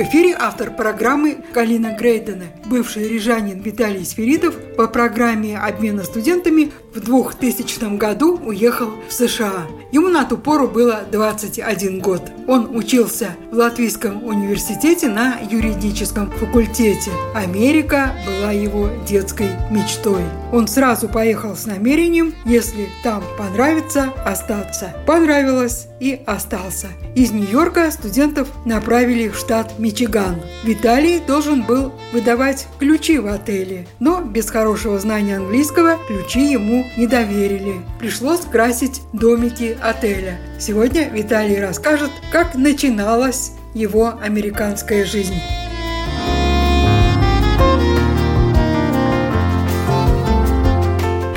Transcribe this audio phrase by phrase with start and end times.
[0.00, 7.00] В эфире автор программы Галина Грейдена, бывший рижанин Виталий Сферидов по программе обмена студентами в
[7.00, 9.66] 2000 году уехал в США.
[9.92, 12.22] Ему на ту пору было 21 год.
[12.48, 17.10] Он учился в Латвийском университете на юридическом факультете.
[17.34, 20.24] Америка была его детской мечтой.
[20.52, 24.94] Он сразу поехал с намерением, если там понравится, остаться.
[25.06, 26.88] Понравилось и остался.
[27.14, 30.40] Из Нью-Йорка студентов направили в штат Мичиган.
[30.64, 37.06] Виталий должен был выдавать ключи в отеле, но без хорошего знания английского ключи ему не
[37.06, 37.76] доверили.
[37.98, 40.38] Пришлось красить домики отеля.
[40.58, 45.36] Сегодня Виталий расскажет, как начиналась его американская жизнь.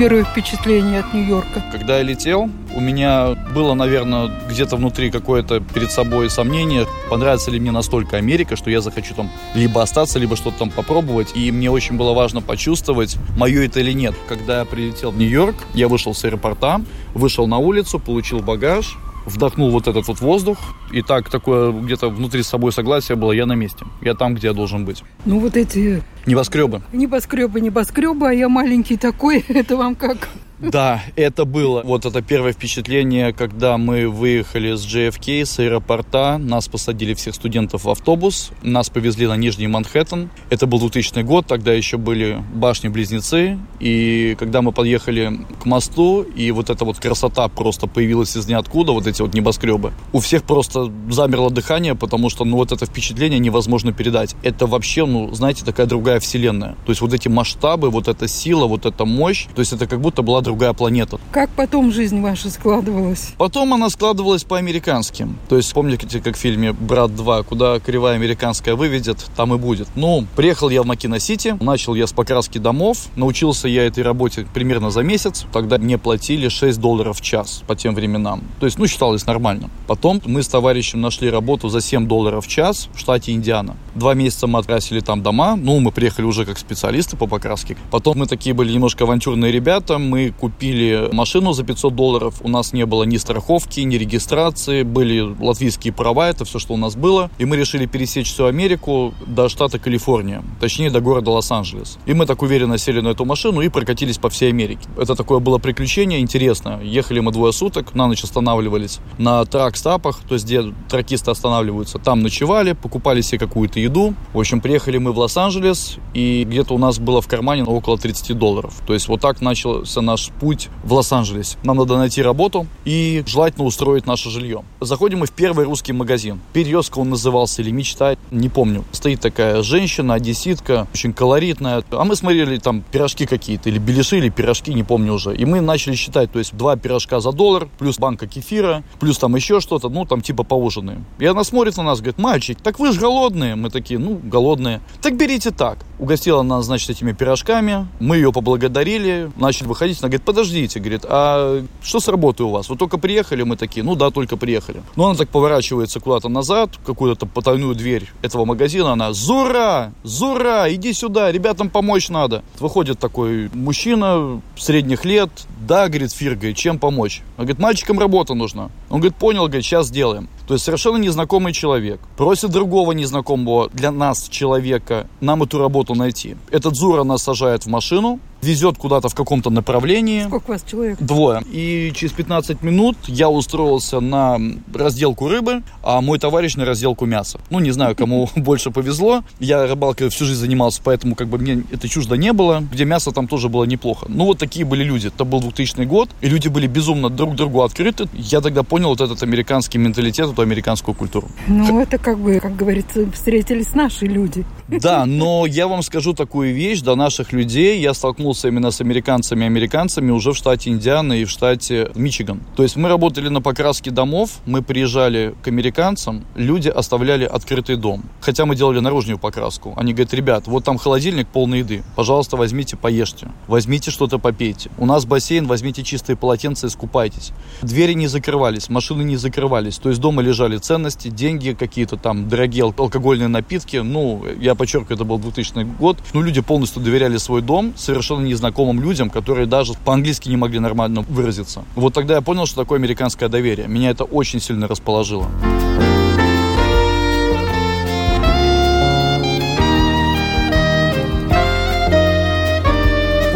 [0.04, 1.64] Первое впечатление от Нью-Йорка.
[1.72, 7.58] Когда я летел, у меня было, наверное, где-то внутри какое-то перед собой сомнение, понравится ли
[7.58, 11.32] мне настолько Америка, что я захочу там либо остаться, либо что-то там попробовать.
[11.36, 14.14] И мне очень было важно почувствовать, мое это или нет.
[14.28, 16.82] Когда я прилетел в Нью-Йорк, я вышел с аэропорта,
[17.14, 20.58] вышел на улицу, получил багаж, вдохнул вот этот вот воздух,
[20.92, 24.48] и так такое где-то внутри с собой согласие было, я на месте, я там, где
[24.48, 25.04] я должен быть.
[25.26, 26.04] Ну вот эти...
[26.26, 26.82] Небоскребы.
[26.94, 30.30] Небоскребы, небоскребы, а я маленький такой, это вам как?
[30.64, 31.82] Да, это было.
[31.84, 36.38] Вот это первое впечатление, когда мы выехали с JFK, с аэропорта.
[36.38, 38.52] Нас посадили всех студентов в автобус.
[38.62, 40.30] Нас повезли на Нижний Манхэттен.
[40.50, 43.60] Это был 2000 год, тогда еще были башни-близнецы.
[43.82, 48.94] И когда мы подъехали к мосту, и вот эта вот красота просто появилась из ниоткуда,
[48.94, 53.40] вот эти вот небоскребы, у всех просто замерло дыхание, потому что, ну, вот это впечатление
[53.40, 54.36] невозможно передать.
[54.44, 56.78] Это вообще, ну, знаете, такая другая вселенная.
[56.86, 60.00] То есть вот эти масштабы, вот эта сила, вот эта мощь, то есть это как
[60.00, 61.20] будто была другая планета.
[61.32, 63.34] Как потом жизнь ваша складывалась?
[63.38, 65.28] Потом она складывалась по-американски.
[65.50, 69.88] То есть помните, как в фильме «Брат 2», куда кривая американская выведет, там и будет.
[69.96, 74.92] Ну, приехал я в Макино-Сити, начал я с покраски домов, научился я этой работе примерно
[74.92, 75.46] за месяц.
[75.52, 78.44] Тогда мне платили 6 долларов в час по тем временам.
[78.60, 79.70] То есть, ну, считалось нормально.
[79.88, 83.76] Потом мы с товарищем нашли работу за 7 долларов в час в штате Индиана.
[83.96, 85.56] Два месяца мы открасили там дома.
[85.56, 87.78] Ну, мы приехали уже как специалисты по покраске.
[87.92, 89.98] Потом мы такие были немножко авантюрные ребята.
[89.98, 92.36] Мы купили машину за 500 долларов.
[92.42, 94.84] У нас не было ни страховки, ни регистрации.
[94.84, 97.30] Были латвийские права, это все, что у нас было.
[97.38, 100.44] И мы решили пересечь всю Америку до штата Калифорния.
[100.60, 101.98] Точнее, до города Лос-Анджелес.
[102.06, 104.88] И мы так уверенно сели на эту машину и прокатились по всей Америке.
[104.98, 106.80] Это такое было приключение интересно.
[106.84, 112.00] Ехали мы двое суток, на ночь останавливались на трак-стапах, то есть где тракисты останавливаются.
[112.00, 114.14] Там ночевали, покупали себе какую-то еду.
[114.34, 118.38] В общем, приехали мы в Лос-Анджелес, и где-то у нас было в кармане около 30
[118.38, 118.74] долларов.
[118.86, 121.58] То есть вот так начался наш путь в Лос-Анджелесе.
[121.64, 124.64] Нам надо найти работу и желательно устроить наше жилье.
[124.82, 126.40] Заходим мы в первый русский магазин.
[126.54, 128.84] Перьезка он назывался или мечта, не помню.
[128.92, 131.84] Стоит такая женщина, одесситка, очень колоритная.
[131.92, 135.36] А мы смотрели там пирожки какие-то, или беляши, или пирожки, не помню уже.
[135.36, 139.36] И мы начали считать, то есть два пирожка за доллар, плюс банка кефира, плюс там
[139.36, 141.06] еще что-то, ну там типа поужинаем.
[141.20, 143.56] И она смотрит на нас, говорит, мальчик, так вы же голодные.
[143.56, 144.82] Мы такие, ну, голодные.
[145.02, 145.80] Так берите так.
[146.00, 147.88] Угостила нас, значит, этими пирожками.
[148.00, 150.02] Мы ее поблагодарили, начали выходить.
[150.02, 152.70] Она говорит, подождите, говорит, а что с работой у вас?
[152.70, 153.44] Вы только приехали?
[153.44, 154.84] Мы такие, ну да, только приехали.
[154.96, 158.94] Но она так поворачивается куда-то назад, какую-то потайную дверь этого магазина.
[158.94, 162.44] Она, Зура, Зура, иди сюда, ребятам помочь надо.
[162.60, 165.30] Выходит такой мужчина средних лет,
[165.68, 167.22] да, говорит, Фир, говорит, чем помочь?
[167.38, 168.70] Он говорит, мальчикам работа нужна.
[168.90, 170.30] Он говорит, понял, говорит, сейчас сделаем.
[170.48, 176.36] То есть совершенно незнакомый человек просит другого незнакомого для нас человека нам эту работу найти.
[176.52, 180.26] Этот Зура нас сажает в машину, везет куда-то в каком-то направлении.
[180.28, 181.00] Сколько у вас человек?
[181.00, 181.42] Двое.
[181.52, 184.40] И через 15 минут я устроился на
[184.74, 187.40] разделку рыбы, а мой товарищ на разделку мяса.
[187.50, 189.24] Ну, не знаю, кому больше повезло.
[189.40, 192.64] Я рыбалкой всю жизнь занимался, поэтому как бы мне это чуждо не было.
[192.72, 194.06] Где мясо там тоже было неплохо.
[194.10, 195.08] Ну, вот такие были люди.
[195.08, 198.08] Это был 2000 год, и люди были безумно друг другу открыты.
[198.14, 201.28] Я тогда понял вот этот американский менталитет, эту американскую культуру.
[201.48, 204.46] Ну, это как бы, как говорится, встретились наши люди.
[204.68, 208.82] Да, но я вам скажу такую вещь, до наших людей я столкнулся столкнулся именно с
[208.82, 212.42] американцами американцами уже в штате Индиана и в штате Мичиган.
[212.56, 218.04] То есть мы работали на покраске домов, мы приезжали к американцам, люди оставляли открытый дом.
[218.22, 219.74] Хотя мы делали наружную покраску.
[219.78, 223.28] Они говорят, ребят, вот там холодильник полный еды, пожалуйста, возьмите, поешьте.
[223.48, 224.70] Возьмите что-то попейте.
[224.78, 227.32] У нас бассейн, возьмите чистые полотенца и скупайтесь.
[227.62, 229.78] Двери не закрывались, машины не закрывались.
[229.78, 233.78] То есть дома лежали ценности, деньги, какие-то там дорогие алкогольные напитки.
[233.78, 235.98] Ну, я подчеркиваю, это был 2000 год.
[236.14, 241.02] Ну, люди полностью доверяли свой дом совершенно незнакомым людям, которые даже по-английски не могли нормально
[241.02, 241.64] выразиться.
[241.76, 243.68] Вот тогда я понял, что такое американское доверие.
[243.68, 245.28] Меня это очень сильно расположило.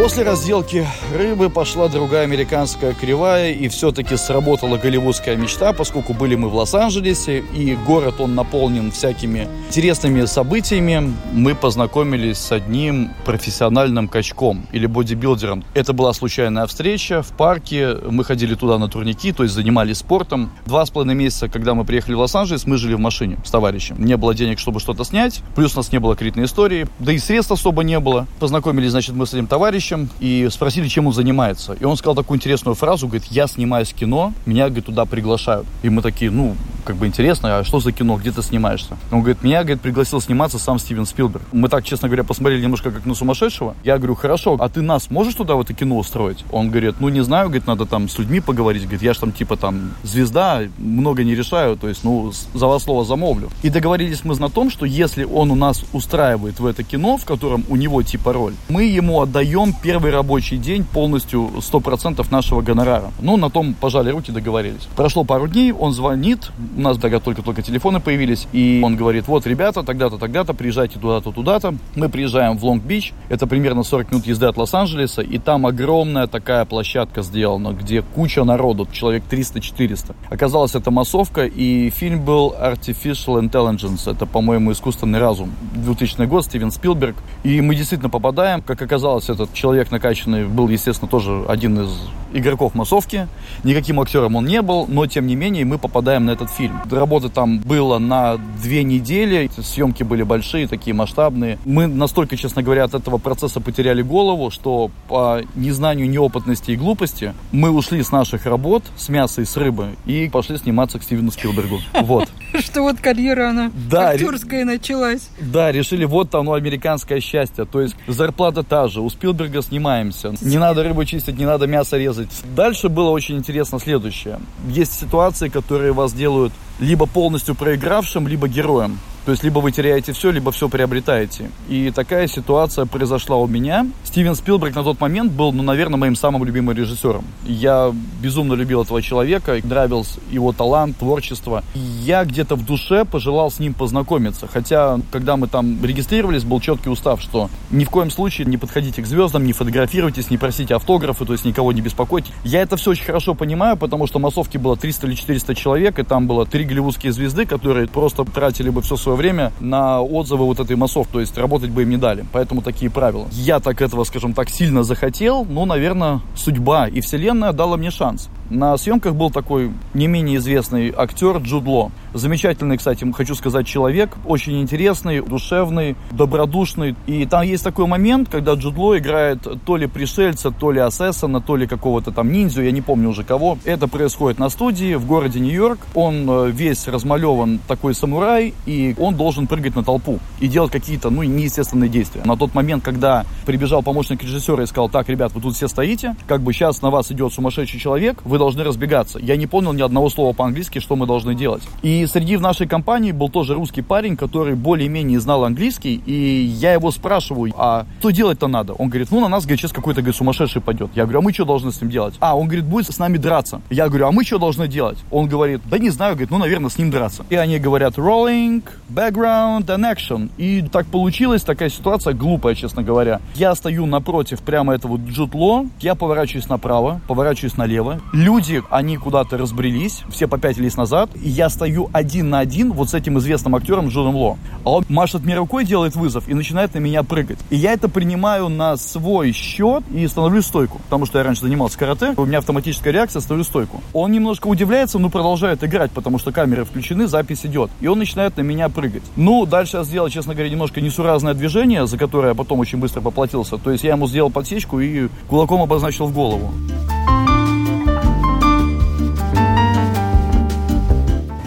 [0.07, 6.47] После разделки рыбы пошла другая американская кривая, и все-таки сработала голливудская мечта, поскольку были мы
[6.47, 11.13] в Лос-Анджелесе, и город он наполнен всякими интересными событиями.
[11.33, 15.65] Мы познакомились с одним профессиональным качком или бодибилдером.
[15.73, 20.51] Это была случайная встреча в парке, мы ходили туда на турники, то есть занимались спортом.
[20.65, 23.97] Два с половиной месяца, когда мы приехали в Лос-Анджелес, мы жили в машине с товарищем.
[23.99, 27.17] Не было денег, чтобы что-то снять, плюс у нас не было кредитной истории, да и
[27.17, 28.25] средств особо не было.
[28.39, 31.73] Познакомились, значит, мы с этим товарищем, товарищем и спросили, чем он занимается.
[31.73, 35.65] И он сказал такую интересную фразу, говорит, я снимаюсь кино, меня, говорит, туда приглашают.
[35.83, 36.55] И мы такие, ну,
[36.87, 38.95] как бы интересно, а что за кино, где ты снимаешься?
[39.11, 41.43] Он говорит, меня, говорит, пригласил сниматься сам Стивен Спилберг.
[41.51, 43.75] Мы так, честно говоря, посмотрели немножко как на сумасшедшего.
[43.83, 46.45] Я говорю, хорошо, а ты нас можешь туда в это кино устроить?
[46.49, 48.83] Он говорит, ну, не знаю, говорит, надо там с людьми поговорить.
[48.83, 52.83] Говорит, я же там типа там звезда, много не решаю, то есть, ну, за вас
[52.83, 53.49] слово замолвлю.
[53.63, 57.25] И договорились мы на том, что если он у нас устраивает в это кино, в
[57.25, 63.11] котором у него типа роль, мы ему отдаем первый рабочий день полностью 100% нашего гонорара.
[63.19, 64.87] Ну, на том пожали руки, договорились.
[64.95, 69.47] Прошло пару дней, он звонит, у нас тогда только-только телефоны появились, и он говорит, вот,
[69.47, 71.73] ребята, тогда-то, тогда-то, приезжайте туда-то, туда-то.
[71.95, 76.65] Мы приезжаем в Лонг-Бич, это примерно 40 минут езды от Лос-Анджелеса, и там огромная такая
[76.65, 80.15] площадка сделана, где куча народу, человек 300-400.
[80.29, 85.51] Оказалось, это массовка, и фильм был Artificial Intelligence, это, по-моему, искусственный разум.
[85.73, 87.15] 2000 год, Стивен Спилберг.
[87.43, 91.89] И мы действительно попадаем, как оказалось, этот человек накачанный был, естественно, тоже один из
[92.33, 93.27] игроков массовки.
[93.63, 96.81] Никаким актером он не был, но, тем не менее, мы попадаем на этот фильм.
[96.91, 101.57] Работы там было на две недели, съемки были большие, такие масштабные.
[101.65, 107.33] Мы настолько, честно говоря, от этого процесса потеряли голову, что по незнанию, неопытности и глупости
[107.51, 111.31] мы ушли с наших работ, с мяса и с рыбы, и пошли сниматься к Стивену
[111.31, 111.79] Спилбергу.
[112.07, 112.29] Вот.
[112.59, 115.29] Что вот карьера, она да, актерская началась.
[115.39, 117.65] Да, решили, вот оно, американское счастье.
[117.65, 120.33] То есть зарплата та же, у Спилберга снимаемся.
[120.41, 122.29] Не надо рыбу чистить, не надо мясо резать.
[122.55, 124.39] Дальше было очень интересно следующее.
[124.67, 128.99] Есть ситуации, которые вас делают либо полностью проигравшим, либо героем.
[129.27, 131.51] То есть либо вы теряете все, либо все приобретаете.
[131.67, 133.85] И такая ситуация произошла у меня.
[134.05, 137.25] Стивен Спилберг на тот момент был, ну, наверное, моим самым любимым режиссером.
[137.45, 141.61] Я безумно любил этого человека, нравился его талант, творчество.
[141.75, 144.47] Я где-то в душе пожелал с ним познакомиться.
[144.47, 149.01] Хотя, когда мы там регистрировались, был четкий устав, что ни в коем случае не подходите
[149.01, 152.31] к звездам, не фотографируйтесь, не просите автографы, то есть никого не беспокойте.
[152.45, 156.03] Я это все очень хорошо понимаю, потому что массовки было 300 или 400 человек, и
[156.03, 160.61] там было три голливудские звезды, которые просто тратили бы все свое время на отзывы вот
[160.61, 162.25] этой массов, то есть работать бы им не дали.
[162.31, 163.27] Поэтому такие правила.
[163.31, 168.29] Я так этого, скажем так, сильно захотел, но, наверное, судьба и вселенная дала мне шанс.
[168.49, 171.91] На съемках был такой не менее известный актер Джуд Ло.
[172.13, 174.15] Замечательный, кстати, хочу сказать, человек.
[174.25, 176.95] Очень интересный, душевный, добродушный.
[177.07, 181.41] И там есть такой момент, когда Джуд Ло играет то ли пришельца, то ли асессона,
[181.41, 183.57] то ли какого-то там ниндзю, я не помню уже кого.
[183.65, 185.79] Это происходит на студии в городе Нью-Йорк.
[185.93, 191.09] Он э, весь размалеван такой самурай, и он должен прыгать на толпу и делать какие-то,
[191.09, 192.21] ну, неестественные действия.
[192.23, 196.15] На тот момент, когда прибежал помощник режиссера и сказал, так, ребят, вы тут все стоите,
[196.27, 199.19] как бы сейчас на вас идет сумасшедший человек, вы должны разбегаться.
[199.19, 201.63] Я не понял ни одного слова по-английски, что мы должны делать.
[201.81, 206.73] И среди в нашей компании был тоже русский парень, который более-менее знал английский, и я
[206.73, 208.73] его спрашиваю, а что делать-то надо?
[208.73, 210.89] Он говорит, ну, на нас, говорит, сейчас какой-то, говорит, сумасшедший пойдет.
[210.95, 212.15] Я говорю, а мы что должны с ним делать?
[212.19, 213.61] А, он говорит, будет с нами драться.
[213.69, 214.97] Я говорю, а мы что должны делать?
[215.11, 217.25] Он говорит, да не знаю, говорит, ну, наверное, с ним драться.
[217.29, 220.29] И они говорят, rolling, background and action.
[220.37, 223.21] И так получилась такая ситуация глупая, честно говоря.
[223.35, 227.99] Я стою напротив прямо этого джутло, я поворачиваюсь направо, поворачиваюсь налево.
[228.27, 232.93] Люди, они куда-то разбрелись, все попятились назад, и я стою один на один вот с
[232.93, 234.37] этим известным актером Джоном Ло.
[234.65, 237.39] А он машет мне рукой, делает вызов и начинает на меня прыгать.
[237.49, 240.79] И я это принимаю на свой счет и становлюсь стойку.
[240.79, 243.81] Потому что я раньше занимался карате, у меня автоматическая реакция, становлюсь стойку.
[243.93, 247.71] Он немножко удивляется, но продолжает играть, потому что камеры включены, запись идет.
[247.79, 249.03] И он начинает на меня прыгать.
[249.15, 252.99] Ну, дальше я сделал, честно говоря, немножко несуразное движение, за которое я потом очень быстро
[252.99, 253.57] поплатился.
[253.57, 256.51] То есть я ему сделал подсечку и кулаком обозначил в голову.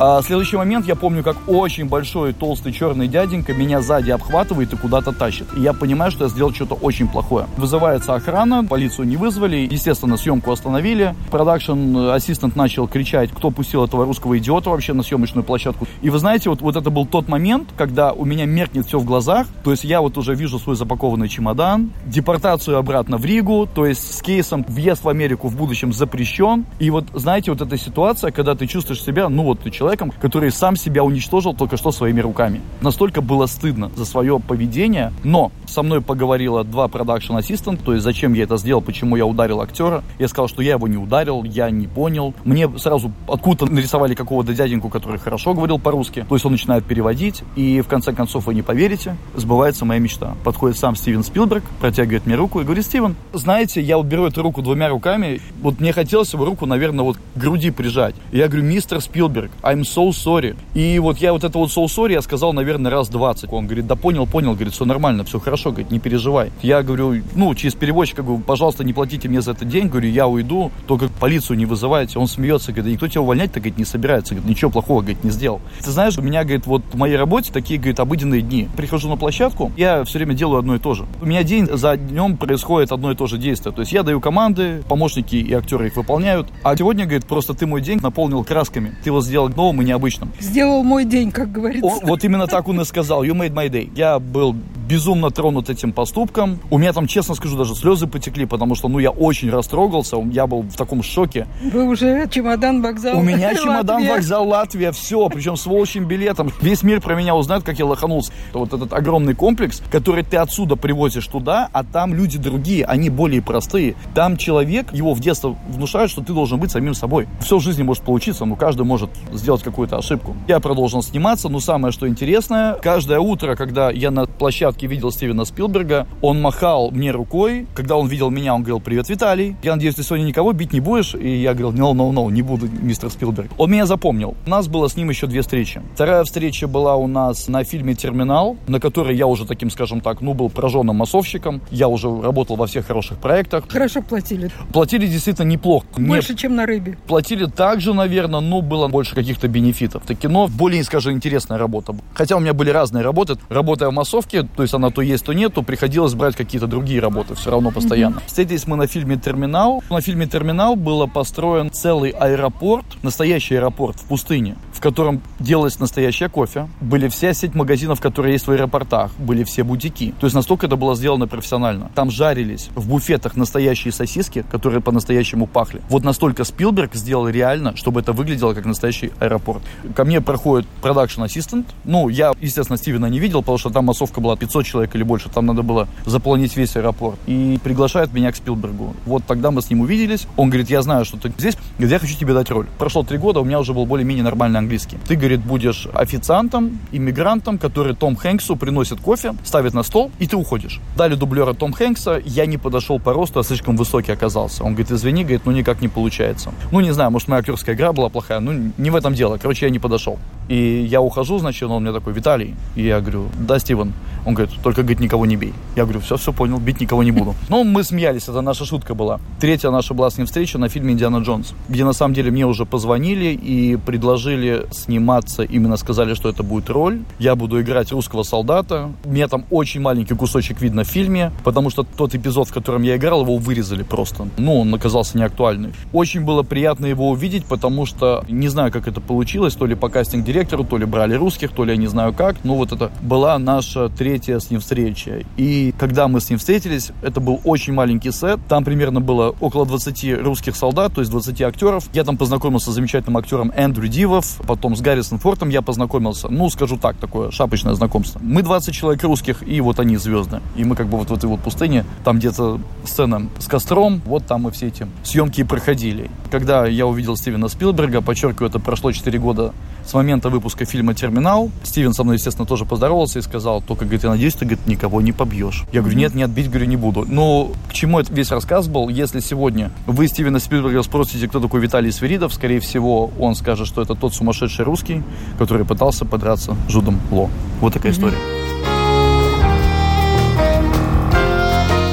[0.02, 4.76] А следующий момент, я помню, как очень большой толстый черный дяденька меня сзади обхватывает и
[4.76, 5.46] куда-то тащит.
[5.54, 7.46] И я понимаю, что я сделал что-то очень плохое.
[7.58, 11.14] Вызывается охрана, полицию не вызвали, естественно, съемку остановили.
[11.30, 15.86] Production assistant начал кричать, кто пустил этого русского идиота вообще на съемочную площадку.
[16.00, 19.04] И вы знаете, вот, вот это был тот момент, когда у меня меркнет все в
[19.04, 23.84] глазах, то есть я вот уже вижу свой запакованный чемодан, депортацию обратно в Ригу, то
[23.84, 26.64] есть с кейсом въезд в Америку в будущем запрещен.
[26.78, 30.12] И вот, знаете, вот эта ситуация, когда ты чувствуешь себя, ну вот ты человек, человеком,
[30.20, 32.60] который сам себя уничтожил только что своими руками.
[32.80, 38.04] Настолько было стыдно за свое поведение, но со мной поговорило два production assistant, то есть
[38.04, 40.04] зачем я это сделал, почему я ударил актера.
[40.20, 42.34] Я сказал, что я его не ударил, я не понял.
[42.44, 46.24] Мне сразу откуда-то нарисовали какого-то дяденьку, который хорошо говорил по-русски.
[46.28, 50.36] То есть он начинает переводить, и в конце концов, вы не поверите, сбывается моя мечта.
[50.44, 54.42] Подходит сам Стивен Спилберг, протягивает мне руку и говорит, Стивен, знаете, я вот беру эту
[54.42, 58.14] руку двумя руками, вот мне хотелось его руку, наверное, вот к груди прижать.
[58.30, 60.56] И я говорю, мистер Спилберг, I'm I'm so sorry.
[60.74, 63.52] И вот я вот это вот so sorry я сказал, наверное, раз 20.
[63.52, 66.50] Он говорит, да понял, понял, говорит, все нормально, все хорошо, говорит, не переживай.
[66.62, 70.26] Я говорю, ну, через переводчика, говорю, пожалуйста, не платите мне за этот день, говорю, я
[70.26, 72.18] уйду, только полицию не вызывайте.
[72.18, 75.60] Он смеется, говорит, никто тебя увольнять-то, говорит, не собирается, говорит, ничего плохого, говорит, не сделал.
[75.82, 78.68] Ты знаешь, у меня, говорит, вот в моей работе такие, говорит, обыденные дни.
[78.76, 81.06] Прихожу на площадку, я все время делаю одно и то же.
[81.22, 83.74] У меня день за днем происходит одно и то же действие.
[83.74, 86.48] То есть я даю команды, помощники и актеры их выполняют.
[86.62, 88.94] А сегодня, говорит, просто ты мой день наполнил красками.
[89.02, 90.32] Ты его сделал новым и необычным.
[90.40, 91.86] Сделал мой день, как говорится.
[91.86, 93.24] О, вот именно так он и сказал.
[93.24, 93.90] You made my day.
[93.94, 94.54] Я был
[94.90, 96.58] безумно тронут этим поступком.
[96.68, 100.48] У меня там, честно скажу, даже слезы потекли, потому что, ну, я очень растрогался, я
[100.48, 101.46] был в таком шоке.
[101.62, 106.50] Вы уже чемодан, вокзал У меня чемодан, вокзал, Латвия, все, причем с волчьим билетом.
[106.60, 108.32] Весь мир про меня узнает, как я лоханулся.
[108.52, 113.42] Вот этот огромный комплекс, который ты отсюда привозишь туда, а там люди другие, они более
[113.42, 113.94] простые.
[114.12, 117.28] Там человек, его в детстве внушают, что ты должен быть самим собой.
[117.40, 120.36] Все в жизни может получиться, но каждый может сделать какую-то ошибку.
[120.48, 125.10] Я продолжил сниматься, но самое, что интересное, каждое утро, когда я на площадке площадке видел
[125.10, 126.06] Стивена Спилберга.
[126.20, 127.66] Он махал мне рукой.
[127.74, 129.56] Когда он видел меня, он говорил, привет, Виталий.
[129.62, 131.14] Я надеюсь, ты сегодня никого бить не будешь?
[131.14, 133.50] И я говорил, no, no, no, не буду, мистер Спилберг.
[133.58, 134.36] Он меня запомнил.
[134.46, 135.82] У нас было с ним еще две встречи.
[135.94, 140.20] Вторая встреча была у нас на фильме «Терминал», на которой я уже таким, скажем так,
[140.20, 141.60] ну, был прожженным массовщиком.
[141.70, 143.64] Я уже работал во всех хороших проектах.
[143.68, 144.50] Хорошо платили.
[144.72, 145.86] Платили действительно неплохо.
[145.96, 146.98] Больше, Мне чем на рыбе.
[147.06, 150.04] Платили также, наверное, но было больше каких-то бенефитов.
[150.04, 151.94] Это кино более, скажем, интересная работа.
[152.14, 153.36] Хотя у меня были разные работы.
[153.48, 157.34] Работая в массовке, то есть она то есть, то нету, приходилось брать какие-то другие работы
[157.34, 158.16] все равно постоянно.
[158.16, 158.26] Mm-hmm.
[158.26, 159.82] Встретились мы на фильме «Терминал».
[159.90, 166.30] На фильме «Терминал» был построен целый аэропорт, настоящий аэропорт в пустыне, в котором делалось настоящее
[166.30, 166.66] кофе.
[166.80, 170.14] Были вся сеть магазинов, которые есть в аэропортах, были все бутики.
[170.18, 171.90] То есть настолько это было сделано профессионально.
[171.94, 175.82] Там жарились в буфетах настоящие сосиски, которые по-настоящему пахли.
[175.90, 179.62] Вот настолько Спилберг сделал реально, чтобы это выглядело как настоящий аэропорт.
[179.94, 181.66] Ко мне проходит продакшн ассистент.
[181.84, 185.28] Ну, я, естественно, Стивена не видел, потому что там массовка была 500 человек или больше,
[185.28, 187.18] там надо было заполнить весь аэропорт.
[187.26, 188.96] И приглашает меня к Спилбергу.
[189.04, 190.26] Вот тогда мы с ним увиделись.
[190.38, 192.66] Он говорит, я знаю, что ты здесь, я хочу тебе дать роль.
[192.78, 194.69] Прошло три года, у меня уже был более-менее нормальный английский.
[195.06, 200.36] Ты, говорит, будешь официантом, иммигрантом, который Том Хэнксу приносит кофе, ставит на стол, и ты
[200.36, 200.80] уходишь.
[200.96, 204.64] Дали дублера Том Хэнкса, я не подошел по росту, а слишком высокий оказался.
[204.64, 206.52] Он говорит, извини, говорит, ну никак не получается.
[206.72, 209.38] Ну, не знаю, может, моя актерская игра была плохая, ну, не в этом дело.
[209.38, 210.18] Короче, я не подошел.
[210.48, 212.54] И я ухожу, значит, он мне такой, Виталий.
[212.74, 213.92] И я говорю, да, Стивен.
[214.26, 215.52] Он говорит, только, говорит, никого не бей.
[215.76, 217.34] Я говорю, все, все понял, бить никого не буду.
[217.48, 219.20] Ну, мы смеялись, это наша шутка была.
[219.40, 222.46] Третья наша была с ним встреча на фильме «Индиана Джонс», где на самом деле мне
[222.46, 227.00] уже позвонили и предложили сниматься, именно сказали, что это будет роль.
[227.18, 228.90] Я буду играть русского солдата.
[229.04, 232.96] Мне там очень маленький кусочек видно в фильме, потому что тот эпизод, в котором я
[232.96, 234.28] играл, его вырезали просто.
[234.36, 235.72] Ну, он оказался неактуальный.
[235.92, 239.88] Очень было приятно его увидеть, потому что не знаю, как это получилось, то ли по
[239.88, 242.36] кастинг-директору, то ли брали русских, то ли я не знаю как.
[242.44, 245.24] Ну, вот это была наша третья с ним встреча.
[245.36, 248.40] И когда мы с ним встретились, это был очень маленький сет.
[248.48, 251.84] Там примерно было около 20 русских солдат, то есть 20 актеров.
[251.92, 256.28] Я там познакомился с замечательным актером Эндрю Дивов, потом с Гаррисон Фортом я познакомился.
[256.28, 258.20] Ну, скажу так, такое шапочное знакомство.
[258.22, 260.40] Мы 20 человек русских, и вот они звезды.
[260.56, 264.26] И мы как бы вот в этой вот пустыне, там где-то сцена с костром, вот
[264.26, 266.10] там мы все эти съемки и проходили.
[266.30, 269.52] Когда я увидел Стивена Спилберга, подчеркиваю, это прошло 4 года
[269.84, 271.50] с момента выпуска фильма «Терминал».
[271.62, 275.00] Стивен со мной, естественно, тоже поздоровался и сказал, только, говорит, я надеюсь, ты, говорит, никого
[275.00, 275.64] не побьешь.
[275.72, 277.04] Я говорю, нет, не отбить, говорю, не буду.
[277.08, 278.88] Но к чему этот весь рассказ был?
[278.88, 283.82] Если сегодня вы Стивена Спилберга спросите, кто такой Виталий Свиридов, скорее всего, он скажет, что
[283.82, 285.02] это тот сумасшедший русский,
[285.38, 287.28] который пытался подраться с Жудом Ло.
[287.60, 287.96] Вот такая mm-hmm.
[287.96, 288.18] история.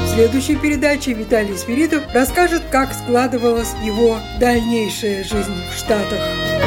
[0.04, 6.57] В следующей передаче Виталий Свиридов расскажет, как складывалась его дальнейшая жизнь в Штатах.